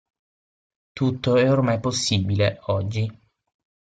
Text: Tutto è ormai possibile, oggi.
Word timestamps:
Tutto 0.93 1.35
è 1.37 1.47
ormai 1.51 1.79
possibile, 1.79 2.57
oggi. 2.63 3.21